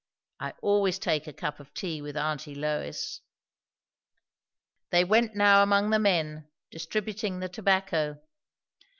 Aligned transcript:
I 0.39 0.53
always 0.63 0.97
take 0.97 1.27
a 1.27 1.31
cup 1.31 1.59
of 1.59 1.75
tea 1.75 2.01
with 2.01 2.17
aunty 2.17 2.55
Lois." 2.55 3.21
They 4.89 5.03
went 5.03 5.35
now 5.35 5.61
among 5.61 5.91
the 5.91 5.99
men, 5.99 6.47
distributing 6.71 7.39
the 7.39 7.49
tobacco. 7.49 8.19